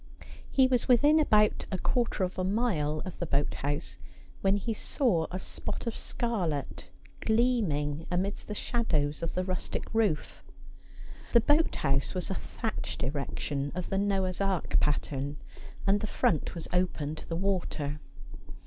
He 0.49 0.65
was 0.65 0.87
within 0.87 1.19
about 1.19 1.67
a 1.71 1.77
quarter 1.77 2.23
of 2.23 2.39
a 2.39 2.43
mile 2.43 3.03
of 3.05 3.19
the 3.19 3.27
boat 3.27 3.53
house 3.53 3.99
when 4.41 4.57
he 4.57 4.73
saw 4.73 5.27
a 5.29 5.37
spot 5.37 5.85
of 5.85 5.95
scarlet 5.95 6.89
gleaming 7.19 8.07
amidst 8.09 8.47
the 8.47 8.55
shadows 8.55 9.21
of 9.21 9.35
the 9.35 9.43
rustic 9.45 9.93
roof. 9.93 10.43
The 11.33 11.41
boat 11.41 11.75
house 11.75 12.15
was 12.15 12.31
a 12.31 12.33
thatched 12.33 13.03
erection 13.03 13.71
of 13.75 13.91
the 13.91 13.99
Noah's 13.99 14.41
Ark 14.41 14.79
pattern, 14.79 15.37
and 15.85 15.99
the 15.99 16.07
front 16.07 16.55
was 16.55 16.67
open 16.73 17.13
to 17.13 17.29
the 17.29 17.35
water. 17.35 17.99